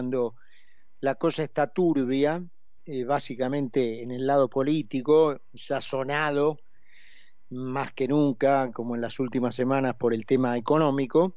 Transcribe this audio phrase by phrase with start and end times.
[0.00, 0.36] cuando
[1.00, 2.42] la cosa está turbia,
[2.86, 6.56] eh, básicamente en el lado político, sazonado
[7.50, 11.36] más que nunca, como en las últimas semanas, por el tema económico,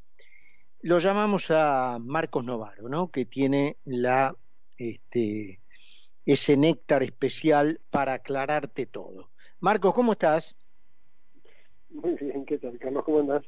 [0.80, 3.12] lo llamamos a Marcos Novaro, ¿no?
[3.12, 4.34] que tiene la,
[4.78, 5.60] este,
[6.26, 9.32] ese néctar especial para aclararte todo.
[9.60, 10.56] Marcos, ¿cómo estás?
[11.90, 13.04] Muy bien, ¿qué tal, Carlos?
[13.04, 13.44] ¿Cómo andás?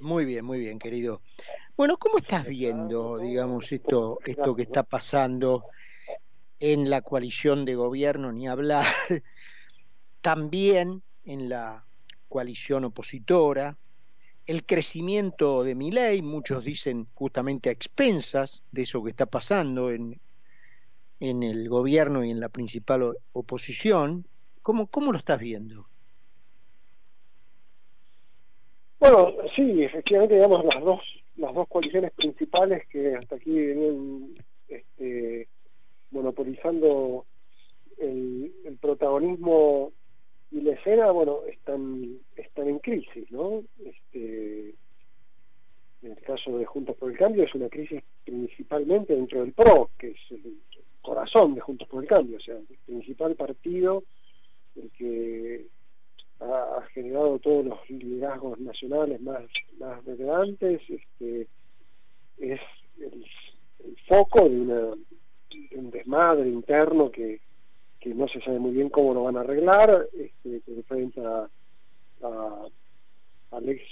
[0.00, 1.22] Muy bien, muy bien, querido.
[1.78, 5.66] Bueno, ¿cómo estás viendo, digamos, esto, esto que está pasando
[6.58, 8.84] en la coalición de gobierno, ni hablar,
[10.20, 11.86] también en la
[12.28, 13.78] coalición opositora,
[14.44, 19.92] el crecimiento de mi ley, muchos dicen justamente a expensas de eso que está pasando
[19.92, 20.20] en,
[21.20, 24.26] en el gobierno y en la principal oposición.
[24.62, 25.86] ¿Cómo, cómo lo estás viendo?
[28.98, 31.02] Bueno, sí, efectivamente, digamos, las dos,
[31.38, 34.34] las dos coaliciones principales que hasta aquí venían
[34.68, 35.48] este,
[36.10, 37.26] monopolizando
[37.98, 39.92] el, protagonismo
[40.50, 43.64] y la escena, bueno, están, están en crisis, ¿no?
[43.84, 44.74] Este,
[46.02, 49.90] en el caso de Juntos por el Cambio es una crisis principalmente dentro del PRO,
[49.98, 50.58] que es el
[51.02, 54.04] corazón de Juntos por el Cambio, o sea, el principal partido,
[54.76, 55.66] el que
[56.40, 59.42] ha, generado todos los liderazgos nacionales más,
[59.78, 61.46] más relevantes, este,
[62.38, 62.60] es
[63.00, 63.24] el,
[64.06, 64.80] foco de, una,
[65.76, 67.40] un desmadre interno que
[68.00, 71.48] que no se sabe muy bien cómo lo van a arreglar, este, que enfrenta
[72.22, 72.66] a,
[73.50, 73.82] al ex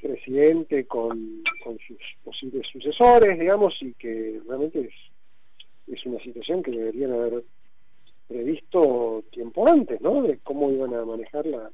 [0.00, 6.70] presidente con, con, sus posibles sucesores, digamos, y que realmente es, es una situación que
[6.70, 7.44] deberían haber
[8.28, 10.22] previsto tiempo antes, ¿no?
[10.22, 11.70] De cómo iban a manejar la,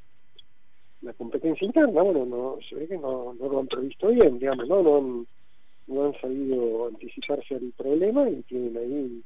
[1.03, 2.03] la competencia interna.
[2.03, 4.83] Bueno, no, se ve que no, lo han previsto bien, digamos, ¿no?
[4.83, 5.27] No han,
[5.89, 9.23] no han sabido anticiparse al problema y tienen ahí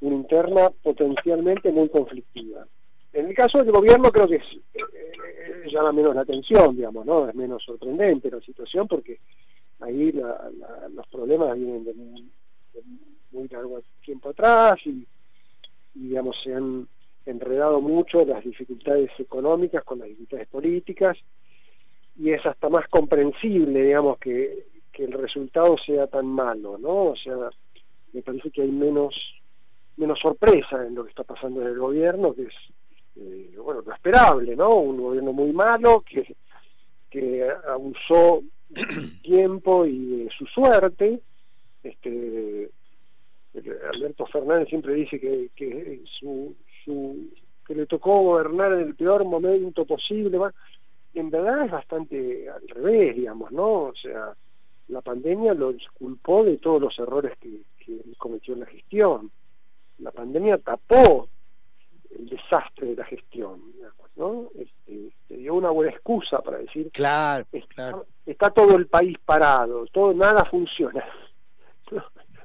[0.00, 2.66] una interna potencialmente muy conflictiva.
[3.12, 7.28] En el caso del gobierno creo que eh, llama menos la atención, digamos, ¿no?
[7.28, 9.20] Es menos sorprendente la situación porque
[9.80, 15.06] ahí los problemas vienen de muy, largo tiempo atrás y,
[15.94, 16.88] digamos, se han
[17.72, 21.18] mucho las dificultades económicas con las dificultades políticas
[22.16, 27.06] y es hasta más comprensible, digamos, que, que el resultado sea tan malo, ¿no?
[27.06, 27.36] O sea,
[28.12, 29.14] me parece que hay menos
[29.96, 32.54] menos sorpresa en lo que está pasando en el gobierno, que es,
[33.16, 34.74] eh, bueno, lo esperable, ¿no?
[34.76, 36.34] Un gobierno muy malo que,
[37.10, 38.42] que abusó
[39.22, 41.20] tiempo y de su suerte.
[41.82, 42.70] Este,
[43.92, 46.54] Alberto Fernández siempre dice que, que, su,
[47.66, 50.38] que le tocó gobernar en el peor momento posible.
[51.14, 53.84] En verdad es bastante al revés, digamos, ¿no?
[53.84, 54.34] O sea,
[54.88, 59.30] la pandemia lo disculpó de todos los errores que, que cometió en la gestión
[59.98, 61.28] la pandemia tapó
[62.10, 63.60] el desastre de la gestión,
[64.16, 64.48] ¿no?
[64.54, 70.44] Este, dio una buena excusa para decir, claro, está, todo el país parado, todo nada
[70.44, 71.04] funciona.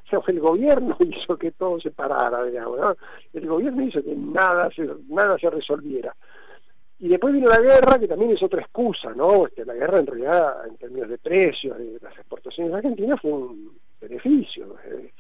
[0.10, 2.98] Sea, el gobierno hizo que todo se parara, digamos.
[3.34, 6.16] El gobierno hizo que nada se, nada se resolviera.
[7.02, 9.48] Y después vino la guerra, que también es otra excusa, ¿no?
[9.48, 13.32] Este, la guerra en realidad, en términos de precios, de las exportaciones de Argentina, fue
[13.32, 13.72] un
[14.02, 14.76] beneficio.
[14.86, 15.14] Eh,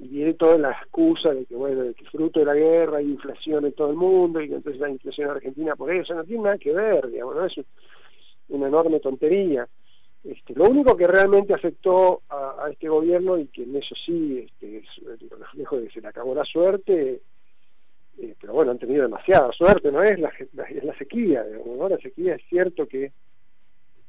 [0.00, 3.06] y viene toda la excusa de que, bueno, de que fruto de la guerra hay
[3.06, 6.24] inflación en todo el mundo y que entonces la inflación en Argentina por eso no
[6.24, 7.56] tiene nada que ver, digamos.
[7.56, 7.64] Es
[8.48, 9.66] una enorme tontería.
[10.24, 14.66] Este, lo único que realmente afectó a, este gobierno y que en eso sí este,
[14.66, 17.22] de que se le acabó la suerte,
[18.18, 20.02] eh, pero bueno, han tenido demasiada suerte, ¿no?
[20.02, 21.88] Es la, es la sequía, digamos, ¿no?
[21.88, 23.12] La sequía es cierto que,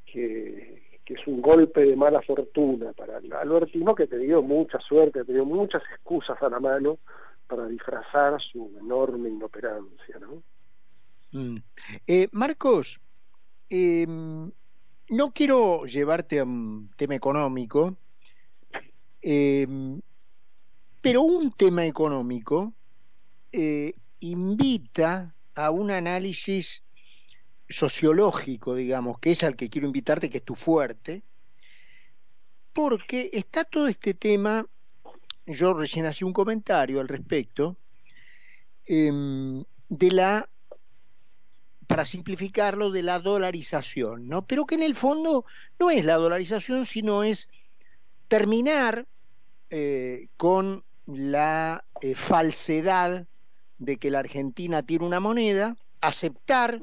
[0.06, 5.24] que es un golpe de mala fortuna para el albertismo que te dio mucha suerte,
[5.24, 6.98] te dio muchas excusas a la mano
[7.48, 10.20] para disfrazar su enorme inoperancia.
[10.20, 10.42] ¿no?
[11.32, 11.58] Mm.
[12.08, 13.00] Eh, Marcos,
[13.70, 14.52] em,
[15.10, 17.96] no quiero llevarte a un tema económico,
[19.28, 20.00] em,
[21.02, 22.76] pero un tema económico
[23.52, 26.84] eh, invita a un análisis
[27.68, 31.24] sociológico, digamos, que es al que quiero invitarte, que es tu fuerte,
[32.72, 34.68] porque está todo este tema,
[35.48, 37.78] yo recién hacía un comentario al respecto,
[38.86, 40.48] em, de la,
[41.88, 44.46] para simplificarlo, de la dolarización, ¿no?
[44.46, 45.46] Pero que en el fondo
[45.80, 47.50] no es la dolarización, sino es
[48.28, 49.08] terminar
[49.70, 53.28] eh, con la eh, falsedad
[53.78, 56.80] de que la Argentina tiene una moneda, aceptar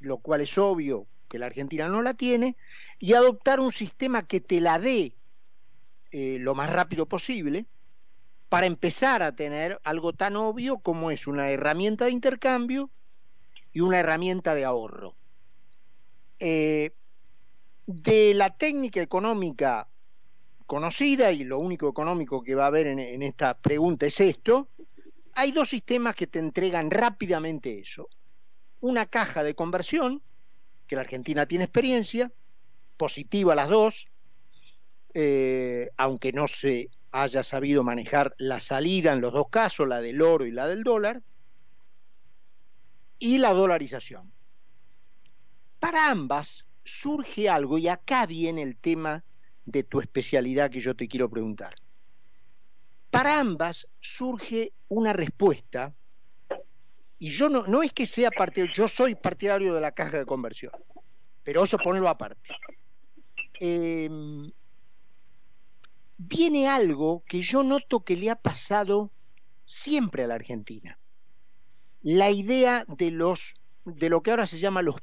[0.00, 2.56] lo cual es obvio que la Argentina no la tiene,
[2.98, 5.14] y adoptar un sistema que te la dé
[6.10, 7.66] eh, lo más rápido posible,
[8.48, 12.90] para empezar a tener algo tan obvio como es una herramienta de intercambio
[13.72, 15.14] y una herramienta de ahorro.
[16.38, 16.92] Eh,
[17.86, 19.88] de la técnica económica
[20.68, 24.68] conocida, y lo único económico que va a haber en, esta pregunta es esto,
[25.32, 28.10] hay dos sistemas que te entregan rápidamente eso.
[28.80, 30.22] Una caja de conversión,
[30.86, 32.30] que la Argentina tiene experiencia,
[32.98, 34.08] positiva las dos,
[35.14, 40.20] eh, aunque no se haya sabido manejar la salida en los dos casos, la del
[40.20, 41.22] oro y la del dólar,
[43.18, 44.30] y la dolarización.
[45.80, 49.24] Para ambas surge algo, y acá viene el tema
[49.68, 51.74] de tu especialidad que yo te quiero preguntar.
[53.10, 55.94] Para ambas surge una respuesta,
[57.18, 60.26] y yo no, no es que sea partidario, yo soy partidario de la caja de
[60.26, 60.72] conversión,
[61.42, 62.48] pero eso ponerlo aparte.
[63.60, 64.50] Em,
[66.16, 69.10] viene algo que yo noto que le ha pasado
[69.66, 70.98] siempre a la Argentina.
[72.00, 73.54] La idea de los
[73.84, 74.96] de lo que ahora se llama los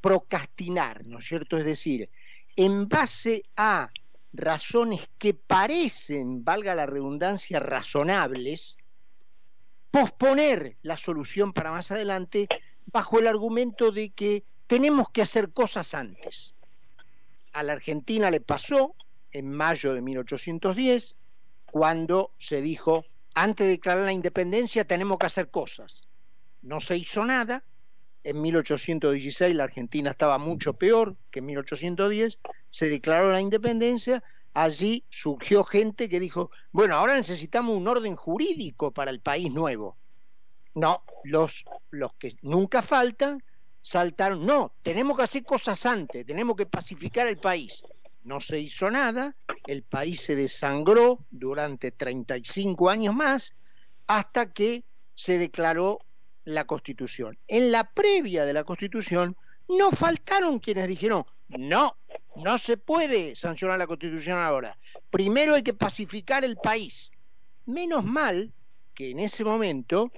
[0.00, 1.56] procrastinar, ¿no es cierto?
[1.56, 2.08] Es decir,
[2.56, 3.90] en base a
[4.32, 8.78] razones que parecen, valga la redundancia, razonables,
[9.90, 12.48] posponer la solución para más adelante
[12.86, 16.54] bajo el argumento de que tenemos que hacer cosas antes.
[17.52, 18.94] A la Argentina le pasó
[19.32, 21.16] en mayo de 1810,
[21.66, 26.02] cuando se dijo, antes de declarar la independencia tenemos que hacer cosas.
[26.62, 27.64] No se hizo nada,
[28.24, 32.38] en 1816 la Argentina estaba mucho peor que en 1810,
[32.70, 34.22] se declaró la independencia,
[34.54, 39.96] allí surgió gente que dijo, bueno, ahora necesitamos un orden jurídico para el país nuevo.
[40.74, 43.42] No, los, los que nunca faltan
[43.80, 47.82] saltaron, no, tenemos que hacer cosas antes, tenemos que pacificar el país
[48.24, 49.34] no se hizo nada,
[49.66, 53.54] el país se desangró durante 35 años más
[54.06, 54.84] hasta que
[55.14, 56.00] se declaró
[56.44, 57.38] la Constitución.
[57.48, 59.36] En la previa de la Constitución
[59.68, 61.96] no faltaron quienes dijeron, no,
[62.36, 64.76] no se puede sancionar la Constitución ahora.
[65.10, 67.10] Primero hay que pacificar el país.
[67.66, 68.52] Menos mal
[68.94, 70.12] que en ese momento,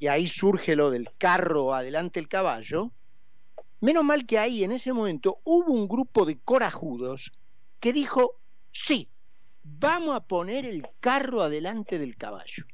[0.00, 2.90] y ahí surge lo del carro adelante el caballo,
[3.80, 7.32] menos mal que ahí en ese momento hubo un grupo de corajudos
[7.78, 8.36] que dijo,
[8.72, 9.08] sí,
[9.62, 12.64] vamos a poner el carro adelante del caballo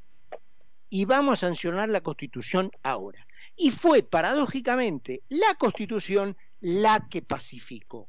[0.89, 3.27] y vamos a sancionar la constitución ahora.
[3.57, 8.09] Y fue paradójicamente la constitución la que pacificó.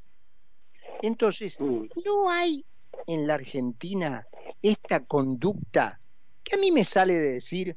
[1.02, 1.88] Entonces, mm.
[2.06, 2.66] no hay
[3.06, 4.26] en la Argentina
[4.62, 6.00] esta conducta
[6.44, 7.76] que a mí me sale de decir,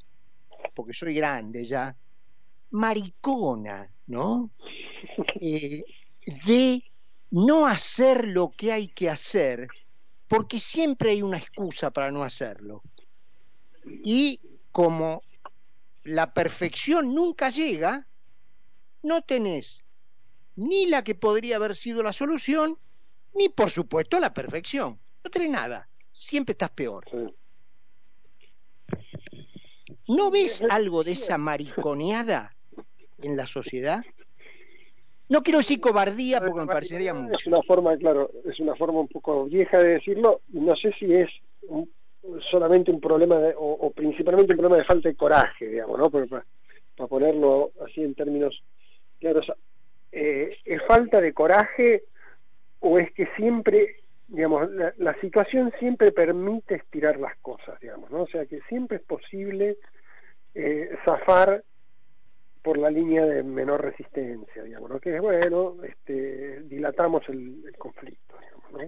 [0.75, 1.97] porque soy grande ya,
[2.71, 4.51] maricona, ¿no?
[5.41, 5.83] Eh,
[6.47, 6.85] de
[7.31, 9.67] no hacer lo que hay que hacer,
[10.29, 12.83] porque siempre hay una excusa para no hacerlo.
[14.05, 14.41] Y
[14.73, 15.23] como
[16.05, 18.07] la perfección nunca llega,
[19.03, 19.83] no tenés
[20.57, 22.77] ni la que podría haber sido la solución,
[23.35, 24.99] ni por supuesto la perfección.
[25.25, 27.05] No tenés nada, siempre estás peor.
[30.09, 32.55] ¿No ves algo de esa mariconeada
[33.23, 34.03] en la sociedad?
[35.29, 37.37] No quiero decir cobardía porque me parecería mucho.
[37.37, 40.43] Es una forma, claro, es una forma un poco vieja de decirlo.
[40.49, 41.31] No sé si es
[42.51, 46.11] solamente un problema o, principalmente un problema de falta de coraje, digamos, ¿no?
[46.11, 46.45] Para,
[47.09, 48.63] ponerlo así en términos
[49.19, 49.51] claros.
[50.13, 52.05] Eh, ¿Es falta de coraje
[52.81, 53.97] o es que siempre,
[54.29, 54.69] digamos,
[54.99, 58.23] la, situación siempre permite estirar las cosas, digamos, ¿no?
[58.23, 59.79] O sea, que siempre es posible
[60.55, 61.63] eh, zafar
[62.63, 65.01] por la línea de menor resistencia, digamos, ¿no?
[65.01, 68.81] que es bueno, este, dilatamos el, conflicto, digamos, ¿no?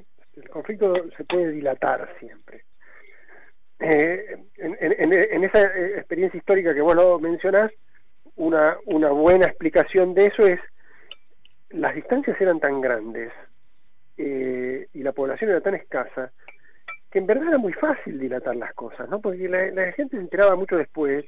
[0.43, 2.65] el conflicto se puede dilatar siempre.
[3.85, 7.73] Eh, en, esa eh, experiencia histórica que vos lo mencionás,
[8.37, 8.77] una,
[9.11, 10.61] buena explicación de eso es
[11.71, 13.33] las distancias eran tan grandes
[14.19, 16.31] eh, y la población era tan escasa
[17.11, 19.21] que en verdad era muy fácil dilatar las cosas, ¿no?
[19.21, 21.25] Porque la, gente se enteraba mucho después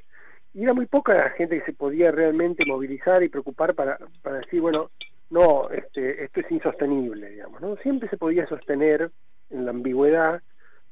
[0.55, 4.39] y era muy poca la gente que se podía realmente movilizar y preocupar para, para
[4.39, 4.91] decir, bueno,
[5.31, 7.77] no, este, esto es insostenible, digamos, ¿no?
[7.79, 9.11] Siempre se podía sostener
[9.51, 10.41] en la ambigüedad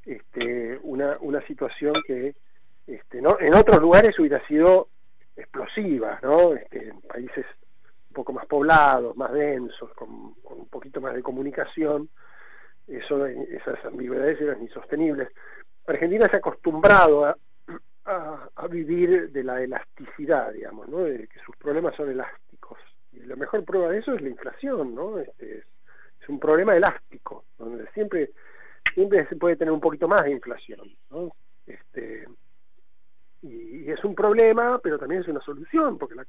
[0.05, 2.35] este, una, una situación que
[2.87, 4.89] este, en otros lugares hubiera sido
[5.37, 6.55] explosiva, ¿no?
[6.55, 7.47] Este, en países
[8.09, 12.09] un poco más poblados, más densos, con, un poquito más de comunicación,
[12.87, 15.29] eso, esas ambigüedades eran insostenibles.
[15.87, 17.37] Argentina se ha acostumbrado a,
[18.05, 20.99] a, vivir de la elasticidad, digamos, ¿no?
[20.99, 22.79] de que sus problemas son elásticos.
[23.13, 25.19] Y la mejor prueba de eso es la inflación, ¿no?
[25.19, 28.31] Este, es, un problema elástico, donde siempre,
[28.95, 30.81] siempre se puede tener un poquito más de inflación,
[31.11, 31.35] ¿no?
[31.67, 32.27] Este,
[33.43, 36.25] es un problema, pero también es una solución, porque la,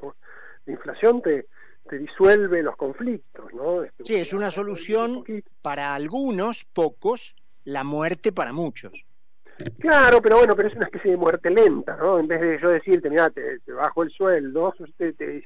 [0.65, 1.47] inflación te,
[1.89, 3.83] te disuelve los conflictos, ¿no?
[3.83, 5.23] Este, sí, es una solución
[5.61, 9.05] para algunos, pocos, la muerte para muchos.
[9.79, 12.19] Claro, pero bueno, pero es una especie de muerte lenta, ¿no?
[12.19, 15.43] En vez de yo decirte, mira, te, bajo el sueldo, te, te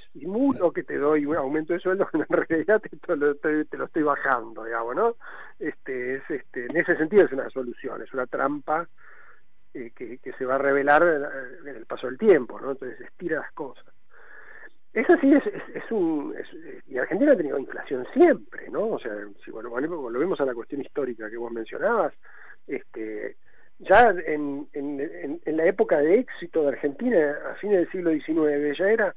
[0.73, 5.15] que te doy un aumento de sueldo, en realidad te, lo, estoy bajando, digamos, ¿no?
[5.59, 8.87] Este, es, este, en ese sentido es una solución, es una trampa
[9.73, 11.03] eh, que, se va a revelar
[11.65, 12.71] en el paso del tiempo, ¿no?
[12.71, 13.85] Entonces estira las cosas.
[14.93, 15.43] Eso sí es,
[15.75, 16.33] es, un...
[16.87, 18.87] y Argentina ha tenido inflación siempre, ¿no?
[18.87, 22.13] O sea, si bueno, volvemos a la cuestión histórica que vos mencionabas,
[22.65, 23.35] este
[23.79, 28.77] ya en, en, en, la época de éxito de Argentina, a fines del siglo XIX,
[28.77, 29.15] ya era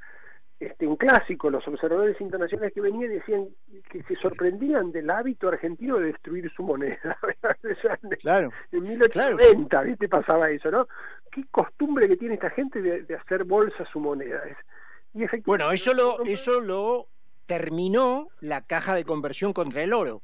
[0.61, 3.49] este, un clásico, los observadores internacionales que venían decían
[3.89, 7.19] que se sorprendían del hábito argentino de destruir su moneda.
[8.21, 10.09] claro, en 1890, ¿viste?
[10.09, 10.87] Pasaba eso, ¿no?
[11.33, 14.43] Qué costumbre que tiene esta gente de, hacer bolsa su moneda.
[15.15, 17.07] y bueno, eso lo, eso lo
[17.47, 20.21] terminó la caja de conversión contra el oro.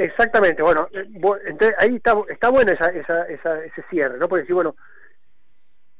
[0.00, 4.28] Exactamente, bueno, eh, ahí está, bueno ese cierre, ¿no?
[4.28, 4.74] Porque decir, bueno,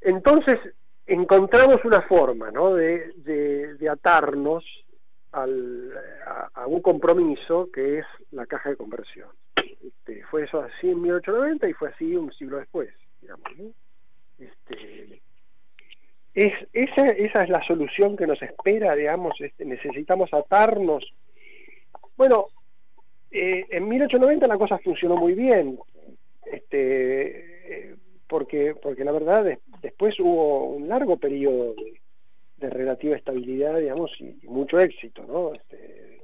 [0.00, 0.59] entonces
[1.07, 2.75] encontramos una forma, ¿no?
[2.75, 4.64] De, atarnos
[5.33, 5.45] a,
[6.66, 9.28] un compromiso que es la caja de conversión.
[9.57, 12.88] Este, fue eso así en 1890 y fue así un siglo después,
[13.21, 13.52] digamos.
[14.38, 15.21] Este,
[16.33, 21.04] es, esa, esa es la solución que nos espera, digamos, este, necesitamos atarnos.
[22.16, 22.47] Bueno,
[23.30, 25.78] eh, en 1890 la cosa funcionó muy bien,
[26.46, 27.96] este, eh,
[28.28, 31.75] porque, porque la verdad después hubo un largo periodo
[32.58, 35.54] de, relativa estabilidad, digamos, y, mucho éxito, ¿no?
[35.54, 36.20] Este,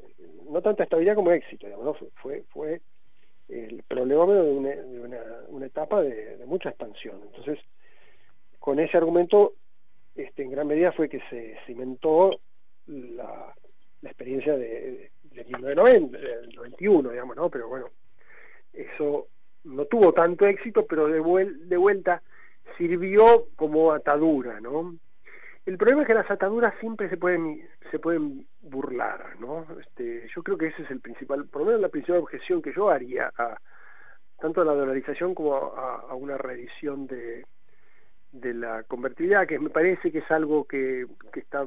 [0.50, 2.80] no tanta estabilidad como éxito, digamos, fue, fue
[3.48, 7.20] el problema de, una, una, etapa de, mucha expansión.
[7.24, 7.58] Entonces,
[8.58, 9.54] con ese argumento,
[10.14, 12.38] este, en gran medida fue que se cimentó
[12.86, 13.54] la,
[14.02, 17.50] la experiencia de, de 1990, del 91, digamos, ¿no?
[17.50, 17.90] Pero bueno,
[18.72, 19.28] eso
[19.64, 22.22] no tuvo tanto éxito, pero de, de vuelta
[22.76, 24.96] sirvió como atadura, ¿no?
[25.66, 29.66] El problema es que las ataduras siempre se pueden se pueden burlar, ¿no?
[29.80, 32.72] Este, yo creo que ese es el principal, por lo menos la principal objeción que
[32.72, 33.58] yo haría a
[34.38, 37.46] tanto a la dolarización como a, una reedición de,
[38.32, 41.66] de la convertibilidad, que me parece que es algo que, que está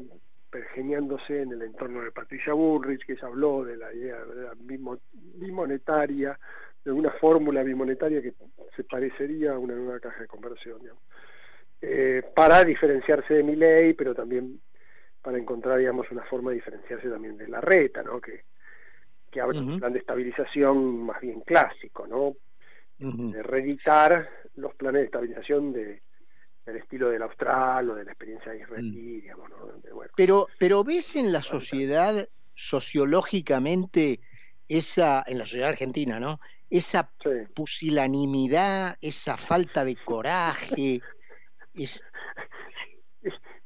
[0.49, 4.53] pergeniándose en el entorno de Patricia Bullrich, que se habló de la idea de la
[5.35, 6.39] bimonetaria,
[6.83, 8.33] de una fórmula bimonetaria que
[8.75, 10.79] se parecería a una nueva caja de conversión,
[11.81, 14.59] eh, para diferenciarse de mi ley, pero también
[15.21, 18.19] para encontrar, digamos, una forma de diferenciarse también de la reta, ¿no?
[18.19, 18.43] Que,
[19.29, 22.35] que abre un plan de estabilización más bien clásico, ¿no?
[22.97, 26.01] De reeditar los planes de estabilización de,
[26.69, 29.21] el estilo del austral o de la experiencia israelí, mm.
[29.21, 29.51] digamos,
[30.15, 34.19] pero, pero ves en la sociedad sociológicamente
[34.67, 36.39] esa, en la sociedad argentina, ¿no?
[36.69, 37.09] Esa
[37.55, 41.01] pusilanimidad, esa falta de coraje.
[41.73, 42.03] es...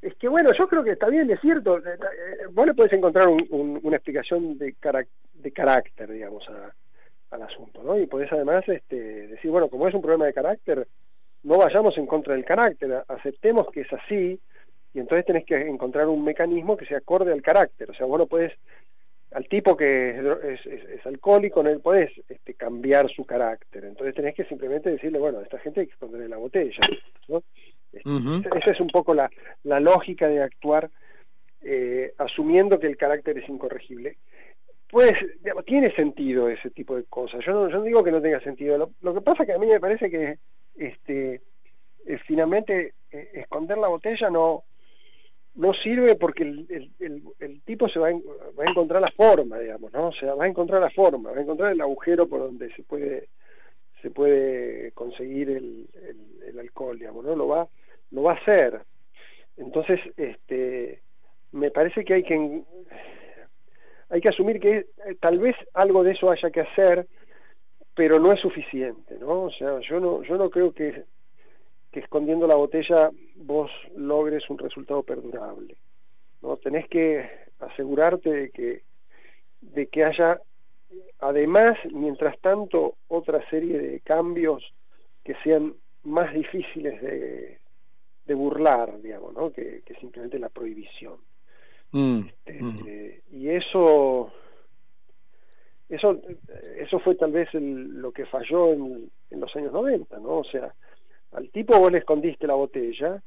[0.00, 0.14] es...
[0.14, 1.78] que bueno, yo creo que está bien, es cierto.
[1.78, 4.74] Eh, eh, vos le podés encontrar una explicación de,
[5.34, 6.44] de carácter, digamos,
[7.30, 7.98] al asunto, ¿no?
[7.98, 10.86] Y podés además este, decir, bueno, como es un problema de carácter,
[11.44, 14.40] no vayamos en contra del carácter, aceptemos que es así,
[14.94, 17.90] y entonces tenés que encontrar un mecanismo que se acorde al carácter.
[17.90, 18.52] O sea, vos no podés,
[19.32, 23.84] al tipo que es, alcohólico, no podés este, cambiar su carácter.
[23.84, 26.78] Entonces tenés que simplemente decirle, bueno, a esta gente hay que esconderle la botella.
[27.28, 27.42] ¿no?
[27.92, 29.28] Este, esa es un poco la,
[29.80, 30.88] lógica de actuar
[31.62, 34.16] eh, asumiendo que el carácter es incorregible.
[34.94, 35.14] Pues,
[35.66, 37.44] tiene sentido ese tipo de cosas.
[37.44, 38.92] Yo no, yo no digo que no tenga sentido.
[39.00, 40.38] Lo, que pasa que a mí me parece que
[40.76, 41.42] este,
[42.06, 44.62] eh, finalmente eh, esconder la botella no,
[45.56, 49.58] no sirve porque el, el, el, tipo se va a, va a, encontrar la forma,
[49.58, 50.10] digamos, ¿no?
[50.10, 52.84] O sea, va a encontrar la forma, va a encontrar el agujero por donde se
[52.84, 53.30] puede
[54.00, 55.88] se puede conseguir el,
[56.46, 57.34] el, alcohol, digamos, ¿no?
[57.34, 57.66] Lo va,
[58.12, 58.80] lo va a hacer.
[59.56, 61.00] Entonces, este,
[61.50, 62.62] me parece que hay que
[64.10, 64.86] hay que asumir que eh,
[65.20, 67.06] tal vez algo de eso haya que hacer,
[67.94, 69.44] pero no es suficiente, ¿no?
[69.44, 71.04] O sea, yo no, yo no creo que,
[71.92, 75.76] escondiendo la botella vos logres un resultado perdurable,
[76.42, 76.56] ¿no?
[76.56, 77.30] Tenés que
[77.60, 78.82] asegurarte de que,
[79.60, 80.40] de que haya,
[81.20, 84.74] además, mientras tanto, otra serie de cambios
[85.22, 87.60] que sean más difíciles de,
[88.26, 89.52] de burlar, digamos, ¿no?
[89.52, 91.18] Que, que simplemente la prohibición.
[91.94, 93.36] Mm, este, mm.
[93.36, 94.32] y eso
[95.88, 96.20] eso,
[96.76, 100.38] eso fue tal vez lo que falló en, los años 90, ¿no?
[100.38, 100.74] O sea,
[101.32, 103.22] al tipo vos le escondiste la botella,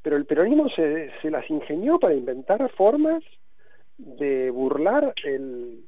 [0.00, 3.22] pero el peronismo se, se las ingenió para inventar formas
[3.98, 5.84] de burlar el,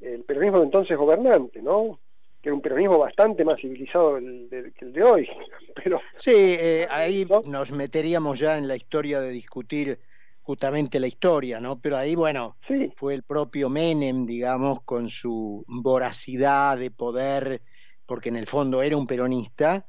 [0.00, 1.98] el peronismo entonces gobernante, ¿no?
[2.42, 5.28] que era un peronismo bastante más civilizado que el de hoy.
[5.82, 9.98] Pero, sí, eh, ahí nos meteríamos ya en la historia de discutir
[10.42, 11.78] justamente la historia, ¿no?
[11.80, 12.56] Pero ahí, bueno,
[12.96, 17.62] fue el propio Menem, digamos, con su voracidad de poder,
[18.06, 19.86] porque en el fondo era un peronista,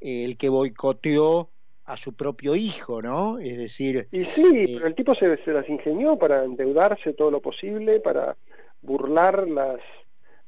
[0.00, 1.50] eh, el que boicoteó
[1.84, 3.38] a su propio hijo, ¿no?
[3.38, 4.08] Es decir...
[4.12, 8.00] Y sí, eh, pero el tipo se, se las ingenió para endeudarse todo lo posible,
[8.00, 8.36] para
[8.82, 9.80] burlar las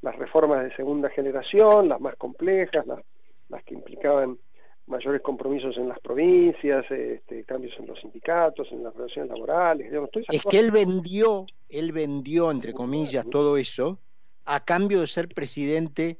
[0.05, 3.01] las reformas de segunda generación, las más complejas, las,
[3.49, 4.37] las que implicaban
[4.87, 9.91] mayores compromisos en las provincias, este, cambios en los sindicatos, en las relaciones laborales.
[10.29, 13.99] es que él vendió, él vendió, entre comillas, todo eso
[14.45, 16.19] a cambio de ser presidente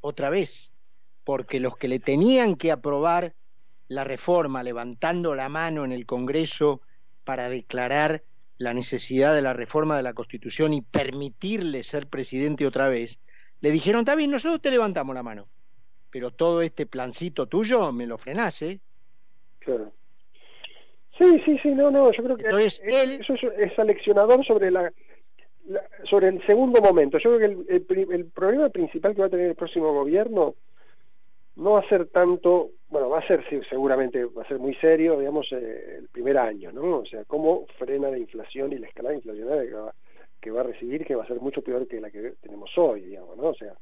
[0.00, 0.72] otra vez,
[1.24, 3.34] porque los que le tenían que aprobar
[3.88, 6.82] la reforma levantando la mano en el Congreso
[7.24, 8.22] para declarar
[8.58, 13.20] la necesidad de la reforma de la Constitución y permitirle ser presidente otra vez,
[13.60, 15.48] le dijeron, está bien, nosotros te levantamos la mano,
[16.10, 18.80] pero todo este plancito tuyo me lo frenás, ¿eh?
[19.60, 19.92] Claro.
[21.16, 23.20] Sí, sí, sí, no, no, yo creo que Entonces, él...
[23.20, 24.92] eso es, aleccionador sobre la,
[26.08, 27.18] sobre el segundo momento.
[27.18, 30.54] Yo creo que el, el problema principal que va a tener el próximo gobierno
[31.58, 35.18] no va a ser tanto, bueno, va a ser seguramente, va a ser muy serio,
[35.18, 36.98] digamos, eh, el primer año, ¿no?
[36.98, 39.94] O sea, cómo frena la inflación y la escalada inflacionaria que va,
[40.40, 43.02] que va a recibir, que va a ser mucho peor que la que tenemos hoy,
[43.02, 43.48] digamos, ¿no?
[43.48, 43.74] O sea,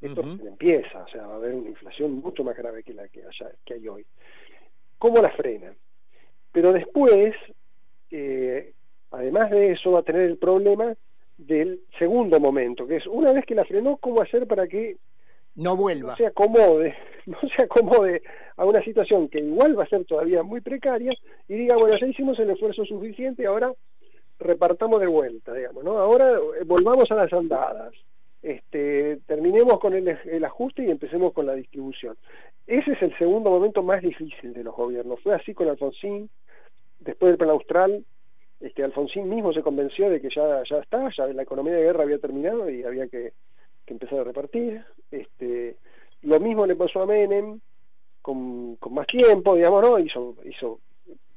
[0.00, 3.20] esto empieza, o sea, va a haber una inflación mucho más grave que la que,
[3.20, 4.06] haya, que hay hoy.
[4.98, 5.74] ¿Cómo la frena?
[6.52, 7.34] Pero después,
[8.10, 8.72] eh,
[9.10, 10.94] además de eso, va a tener el problema
[11.36, 14.96] del segundo momento, que es una vez que la frenó, ¿cómo hacer para que
[15.54, 16.12] no vuelva.
[16.12, 16.94] No se acomode,
[17.26, 18.22] no se acomode
[18.56, 21.12] a una situación que igual va a ser todavía muy precaria
[21.48, 23.72] y diga, bueno, ya hicimos el esfuerzo suficiente, ahora
[24.38, 25.98] repartamos de vuelta, digamos, ¿no?
[25.98, 27.92] Ahora eh, volvamos a las andadas.
[28.42, 32.16] Este, terminemos con el, ajuste y empecemos con la distribución.
[32.66, 35.20] Ese es el segundo momento más difícil de los gobiernos.
[35.20, 36.30] Fue así con Alfonsín,
[37.00, 38.04] después del plan austral,
[38.60, 42.02] este, Alfonsín mismo se convenció de que ya, ya está, ya la economía de guerra
[42.02, 43.32] había terminado y había que
[43.86, 44.84] empezó a repartir.
[45.10, 45.76] Este,
[46.22, 47.60] lo mismo le pasó a Menem,
[48.22, 49.98] con, con más tiempo, digamos, ¿no?
[49.98, 50.80] Hizo, hizo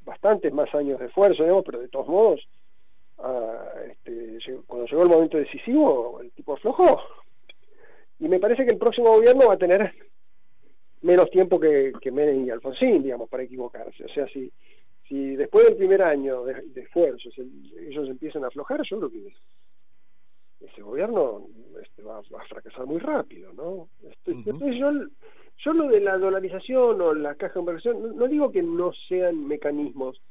[0.05, 2.47] bastantes más años de esfuerzo, digamos, pero de todos modos,
[3.89, 7.01] este, cuando llegó el momento decisivo, el tipo aflojó.
[8.19, 9.93] Y me parece que el próximo gobierno va a tener
[11.01, 14.05] menos tiempo que, que Menem y Alfonsín, digamos, para equivocarse.
[14.05, 14.51] O sea, si,
[15.07, 19.33] si después del primer año de, de esfuerzo ellos empiezan a aflojar, yo creo que
[20.65, 21.47] ese gobierno
[21.81, 23.89] este, va, a fracasar muy rápido, ¿no?
[24.09, 24.91] Este, entonces yo,
[25.57, 29.47] yo lo de la dolarización o la caja de inversión, no, digo que no sean
[29.47, 30.21] mecanismos,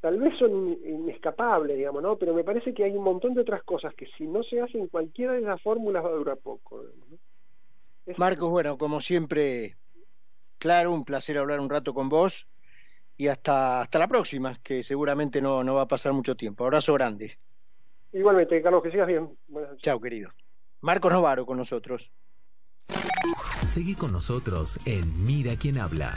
[0.00, 2.16] tal vez son inescapables, digamos, ¿no?
[2.16, 4.88] Pero me parece que hay un montón de otras cosas que si no se hacen
[4.88, 6.82] cualquiera de esas fórmulas va a durar poco.
[8.16, 9.76] Marcos, bueno, como siempre,
[10.58, 12.48] claro, un placer hablar un rato con vos
[13.16, 16.64] y hasta, hasta la próxima, que seguramente no, no va a pasar mucho tiempo.
[16.64, 17.38] Abrazo grande.
[18.12, 19.36] Igualmente, Carlos, que sigas bien.
[19.76, 20.30] Chao, querido.
[20.80, 22.10] Marcos Novaro con nosotros.
[23.66, 26.14] Seguí con nosotros en Mira quién habla.